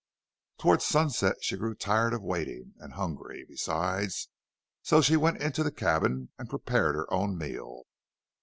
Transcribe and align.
Toward 0.57 0.81
sunset 0.81 1.35
she 1.41 1.55
grew 1.55 1.75
tired 1.75 2.13
of 2.15 2.23
waiting, 2.23 2.73
and 2.79 2.93
hungry, 2.93 3.45
besides, 3.47 4.29
so 4.81 4.99
she 4.99 5.15
went 5.15 5.37
into 5.43 5.61
the 5.61 5.71
cabin 5.71 6.29
and 6.39 6.49
prepared 6.49 6.95
her 6.95 7.13
own 7.13 7.37
meal. 7.37 7.83